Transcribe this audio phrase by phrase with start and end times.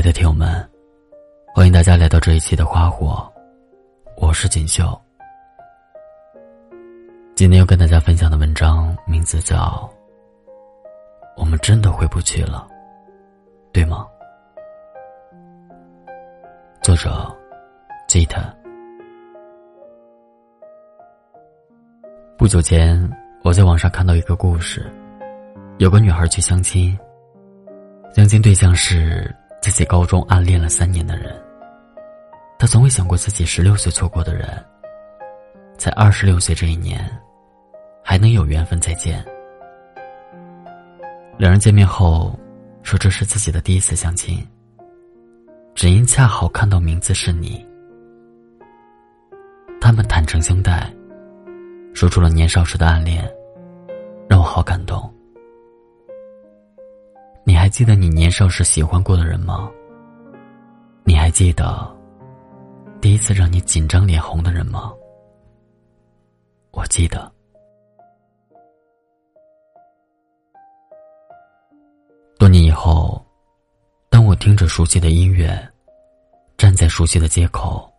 [0.00, 0.66] 亲爱的听友们，
[1.54, 3.30] 欢迎大家来到这一期的花火，
[4.16, 4.98] 我是锦绣。
[7.36, 9.56] 今天要跟大家分享的文章名字叫
[11.36, 12.66] 《我们真的回不去了》，
[13.74, 14.06] 对吗？
[16.80, 17.30] 作者
[18.08, 18.40] 吉他。
[22.38, 22.98] 不久前，
[23.42, 24.90] 我在网上看到一个故事，
[25.76, 26.98] 有个女孩去相亲，
[28.14, 29.30] 相亲对象是。
[29.60, 31.38] 自己高中暗恋了三年的人，
[32.58, 34.48] 他从未想过自己十六岁错过的人，
[35.76, 37.04] 在二十六岁这一年，
[38.02, 39.24] 还能有缘分再见。
[41.36, 42.38] 两人见面后，
[42.82, 44.46] 说这是自己的第一次相亲，
[45.74, 47.64] 只因恰好看到名字是你。
[49.80, 50.90] 他们坦诚相待，
[51.94, 53.30] 说出了年少时的暗恋，
[54.28, 55.12] 让我好感动。
[57.44, 59.70] 你还记得你年少时喜欢过的人吗？
[61.04, 61.96] 你还记得
[63.00, 64.92] 第一次让你紧张脸红的人吗？
[66.70, 67.30] 我记得。
[72.38, 73.24] 多年以后，
[74.08, 75.68] 当我听着熟悉的音乐，
[76.56, 77.92] 站在熟悉的街口，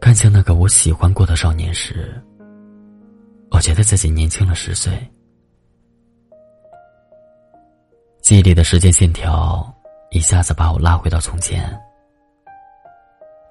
[0.00, 2.14] 看向那个我喜欢过的少年时，
[3.50, 4.92] 我觉得自己年轻了十岁。
[8.28, 9.66] 记忆里的时间线条，
[10.10, 11.64] 一下子把我拉回到从前。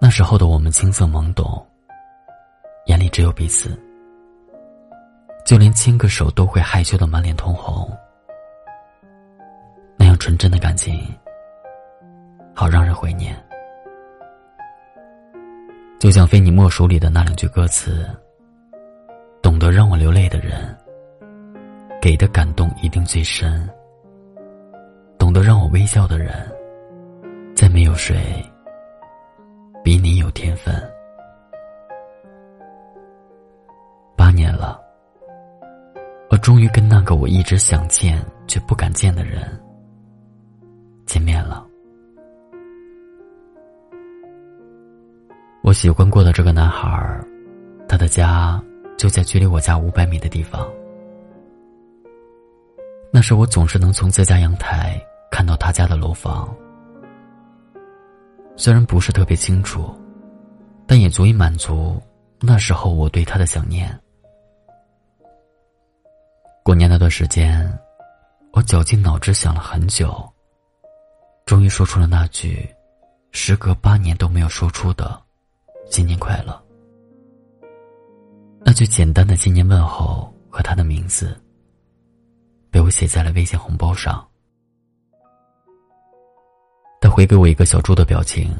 [0.00, 1.62] 那时候的我们青涩懵懂，
[2.86, 3.78] 眼里只有彼此，
[5.44, 7.86] 就连牵个手都会害羞的满脸通红。
[9.98, 11.06] 那样纯真的感情，
[12.54, 13.36] 好让人怀念。
[16.00, 18.08] 就像《非你莫属》里的那两句歌词
[19.42, 20.74] ：“懂得让我流泪的人，
[22.00, 23.68] 给的感动一定最深。”
[25.32, 26.30] 懂得让我微笑的人，
[27.56, 28.14] 再没有谁
[29.82, 30.74] 比你有天分。
[34.14, 34.78] 八年了，
[36.28, 39.58] 我终于跟那个我一直想见却不敢见的人
[41.06, 41.66] 见面了。
[45.62, 47.18] 我喜欢过的这个男孩，
[47.88, 48.62] 他的家
[48.98, 50.70] 就在距离我家五百米的地方。
[53.10, 55.02] 那时我总是能从自家阳台。
[55.32, 56.54] 看到他家的楼房，
[58.54, 59.90] 虽然不是特别清楚，
[60.86, 61.98] 但也足以满足
[62.38, 63.98] 那时候我对他的想念。
[66.62, 67.66] 过年那段时间，
[68.52, 70.30] 我绞尽脑汁想了很久，
[71.46, 72.68] 终于说出了那句
[73.30, 75.18] 时隔八年都没有说出的
[75.90, 76.62] “新年快乐”。
[78.60, 81.34] 那句简单的新年问候和他的名字，
[82.70, 84.22] 被我写在了微信红包上。
[87.12, 88.50] 回给我一个小猪的表情，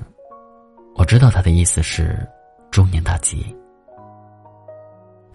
[0.95, 2.19] 我知道他的意思是
[2.71, 3.57] “中年大吉”，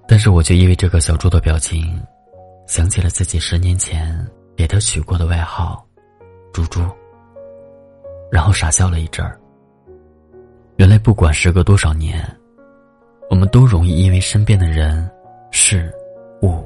[0.08, 2.00] 但是我却因为这个小猪的表情，
[2.68, 4.24] 想起了自己十年前
[4.56, 5.84] 给他取过的外号
[6.54, 6.80] “猪猪”，
[8.32, 9.40] 然后傻笑了一阵儿。
[10.76, 12.24] 原来不管时隔多少年，
[13.32, 15.10] 我们都容易因为身边的人、
[15.50, 15.92] 事、
[16.44, 16.64] 物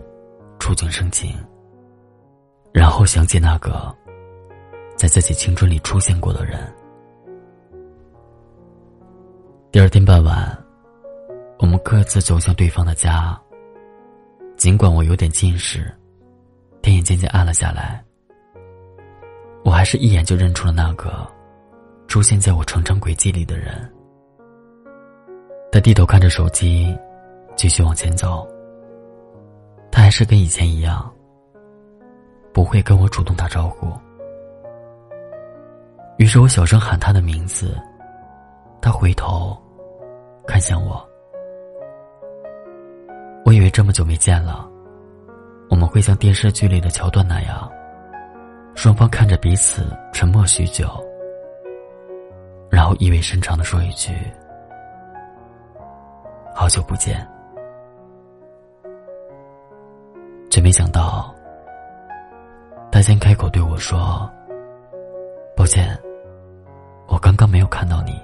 [0.60, 1.34] 触景生情，
[2.74, 3.96] 然后想起那个。
[5.02, 6.60] 在自己青春里出现过的人。
[9.72, 10.56] 第二天傍晚，
[11.58, 13.36] 我们各自走向对方的家。
[14.58, 15.92] 尽管我有点近视，
[16.84, 18.00] 天也渐渐暗了下来，
[19.66, 21.28] 我还是一眼就认出了那个
[22.08, 23.92] 出现在我成长轨迹里的人。
[25.72, 26.96] 他低头看着手机，
[27.56, 28.48] 继续往前走。
[29.92, 31.12] 他还是跟以前一样，
[32.54, 33.92] 不会跟我主动打招呼。
[36.22, 37.76] 于是我小声喊他的名字，
[38.80, 39.58] 他回头，
[40.46, 41.04] 看向我。
[43.44, 44.70] 我以为这么久没见了，
[45.68, 47.68] 我们会像电视剧里的桥段那样，
[48.76, 50.88] 双方看着彼此沉默许久，
[52.70, 54.14] 然后意味深长的说一句
[56.54, 57.28] ：“好久不见。”
[60.52, 61.34] 却没想到，
[62.92, 64.32] 他先开口对我说
[65.58, 66.00] ：“抱歉。”
[67.12, 68.18] 我刚刚没有看到你。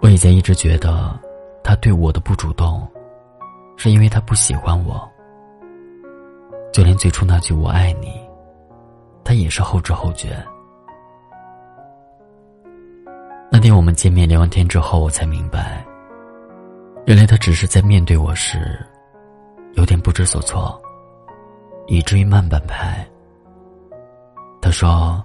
[0.00, 1.14] 我以前一直觉得，
[1.62, 2.88] 他对我的不主动，
[3.76, 5.06] 是因为他不喜欢我。
[6.72, 8.18] 就连最初那句“我爱你”，
[9.22, 10.42] 他也是后知后觉。
[13.50, 15.84] 那天我们见面聊完天之后，我才明白，
[17.04, 18.84] 原来他只是在面对我时，
[19.74, 20.80] 有点不知所措，
[21.86, 23.06] 以至于慢半拍。
[24.74, 25.24] 说：“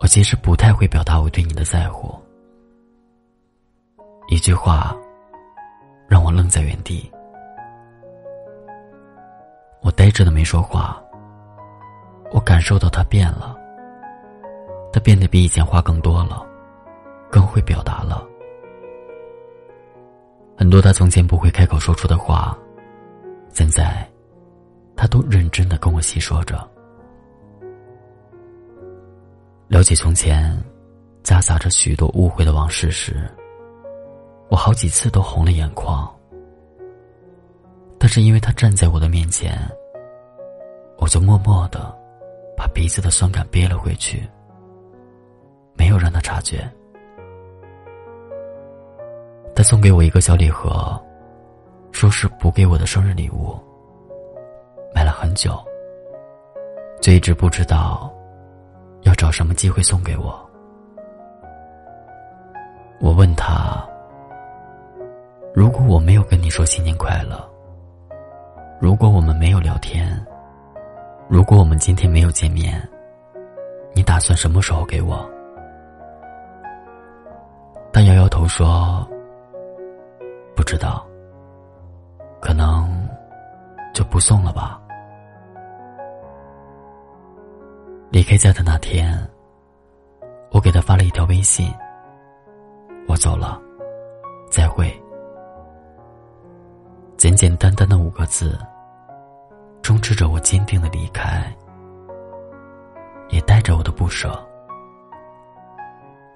[0.00, 2.18] 我其实不太会表达我对你的在乎。”
[4.28, 4.96] 一句话
[6.08, 7.08] 让我愣在原地，
[9.82, 10.98] 我呆滞的没说话。
[12.32, 13.54] 我感受到他变了，
[14.92, 16.44] 他变得比以前话更多了，
[17.30, 18.26] 更会表达了。
[20.56, 22.56] 很多他从前不会开口说出的话，
[23.50, 24.10] 现在
[24.96, 26.68] 他都认真的跟我细说着。
[29.74, 30.56] 聊起从前
[31.24, 33.28] 夹杂着许多误会的往事时，
[34.48, 36.08] 我好几次都红了眼眶。
[37.98, 39.58] 但是因为他站在我的面前，
[40.96, 41.92] 我就默默的。
[42.56, 44.22] 把鼻子的酸感憋了回去，
[45.76, 46.72] 没有让他察觉。
[49.56, 50.96] 他送给我一个小礼盒，
[51.90, 53.58] 说是补给我的生日礼物。
[54.94, 55.60] 买了很久，
[57.00, 58.08] 就一直不知道
[59.14, 60.38] 找什么机会送给我。
[63.00, 63.86] 我问他
[65.54, 67.48] ：“如果我没有跟你说新年快乐，
[68.80, 70.08] 如果我们没有聊天。”
[71.26, 72.86] 如果我们今天没有见面，
[73.94, 75.26] 你打算什么时候给我？
[77.90, 79.08] 他摇摇头说
[80.54, 81.02] ：“不知道，
[82.42, 83.08] 可能
[83.94, 84.78] 就不送了吧。”
[88.14, 89.12] 离开家的那天，
[90.52, 91.68] 我给他发了一条微信
[93.10, 93.60] ：“我走了，
[94.48, 94.88] 再会。”
[97.18, 98.56] 简简单单的五个字。
[99.82, 101.52] 充斥着我坚定的离开，
[103.30, 104.30] 也带着我的不舍。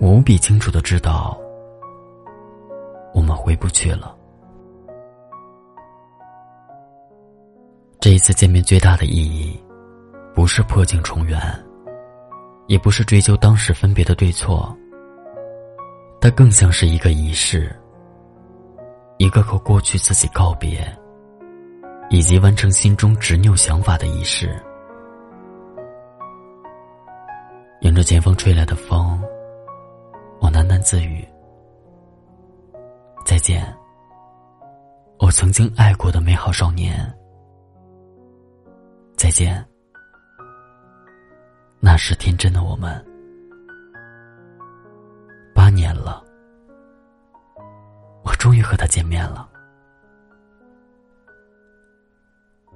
[0.01, 1.39] 我无比清楚的知道，
[3.15, 4.17] 我们回不去了。
[8.01, 9.59] 这一次见面最大的意义，
[10.35, 11.41] 不是破镜重圆，
[12.69, 14.73] 也不是追究当时分别的对错，
[16.21, 17.75] 它更像是一个仪式，
[19.19, 20.81] 一个和过去自己告别。
[22.11, 24.59] 以及完成心中执拗想法的仪式。
[27.83, 29.23] 迎着前方吹来的风，
[30.41, 31.23] 我喃喃自语
[33.27, 33.63] ：“再见，
[35.19, 36.99] 我曾经爱过的美好少年。
[39.15, 39.63] 再见，
[41.81, 43.05] 那时天真的我们。
[45.55, 46.25] 八年了，
[48.23, 49.49] 我终于和他见面了。”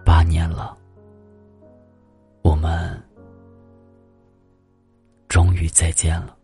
[0.05, 0.77] 八年了，
[2.43, 3.03] 我们
[5.29, 6.37] 终于再见了。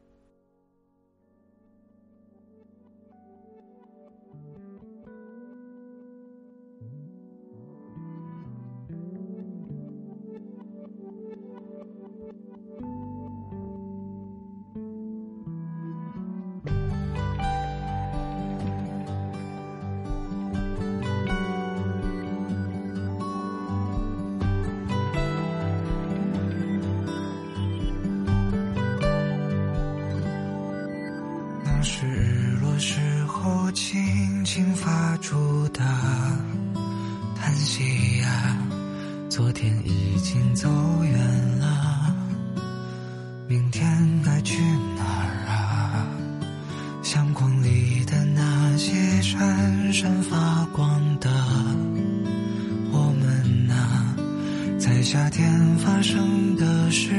[55.19, 57.11] 夏天发生的事，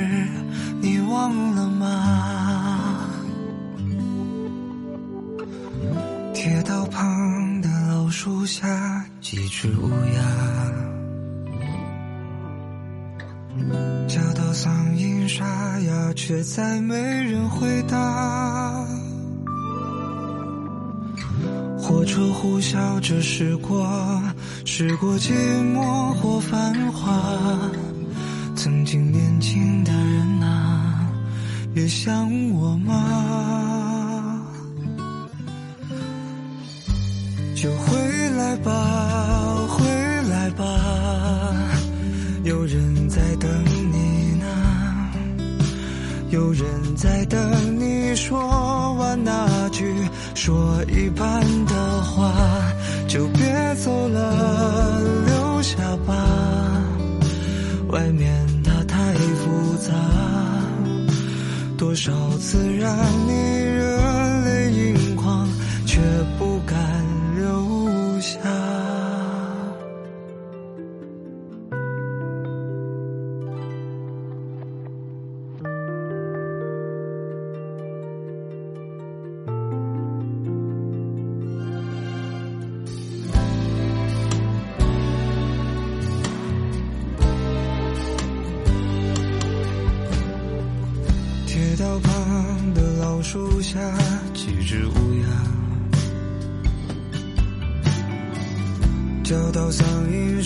[0.79, 3.10] 你忘了吗？
[6.34, 10.22] 铁道旁的老树下，几只乌鸦
[14.08, 15.44] 叫到嗓音沙
[15.82, 18.88] 哑，却再没人回答。
[21.77, 23.86] 火车呼啸着驶过，
[24.63, 25.34] 驶过寂
[25.74, 27.12] 寞或繁华。
[28.62, 31.08] 曾经年轻的人啊，
[31.75, 34.46] 也想我吗？
[37.56, 39.86] 就回来吧，回
[40.24, 40.66] 来吧，
[42.44, 43.50] 有人在等
[43.94, 44.46] 你呢，
[46.30, 47.39] 有人在等
[47.80, 49.86] 你说完那句
[50.36, 51.42] 说一半
[62.00, 62.96] 多少次让
[63.27, 63.59] 你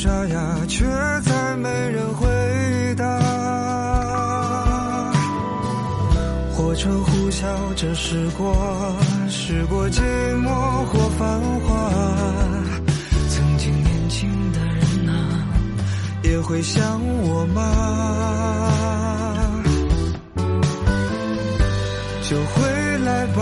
[0.04, 0.84] 沙哑，却
[1.22, 2.28] 再没人回
[2.98, 3.06] 答。
[6.52, 7.46] 火车呼啸
[7.78, 8.54] 着驶过，
[9.30, 10.02] 驶过寂
[10.44, 10.50] 寞
[10.88, 11.90] 或繁华。
[13.30, 15.48] 曾经年轻的人啊，
[16.22, 17.62] 也会想我吗？
[22.30, 23.42] 就回来吧，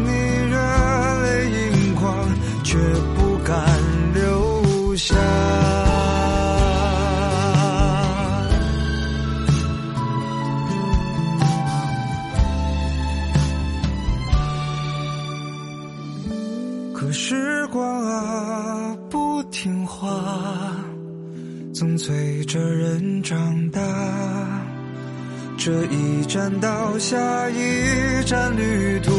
[23.31, 23.79] 长大。
[25.57, 27.17] 这一站到下
[27.49, 29.09] 一站，旅途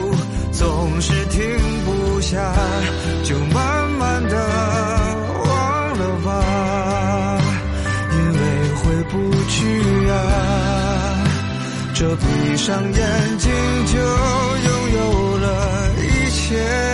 [0.52, 1.40] 总是停
[1.87, 2.38] 不下，
[3.25, 4.37] 就慢慢的
[5.47, 7.40] 忘了吧，
[8.12, 8.38] 因为
[8.75, 10.14] 回不去啊。
[11.95, 13.50] 这闭上眼睛
[13.87, 16.91] 就拥有了一切。